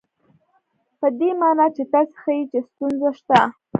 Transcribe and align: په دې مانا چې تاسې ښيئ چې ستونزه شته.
په 0.99 1.07
دې 1.19 1.29
مانا 1.39 1.65
چې 1.75 1.83
تاسې 1.91 2.13
ښيئ 2.21 2.41
چې 2.51 2.59
ستونزه 2.69 3.09
شته. 3.17 3.39